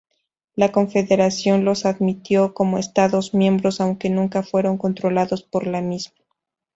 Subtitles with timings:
[0.55, 6.15] La Confederación los admitió como estados miembros aunque nunca fueron controlados por la misma.